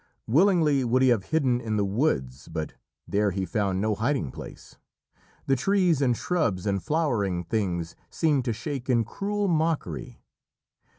[0.25, 2.73] Willingly would he have hidden in the woods, but
[3.07, 4.79] there he found no hiding place.
[5.45, 10.19] The trees and shrubs and flowering things seemed to shake in cruel mockery.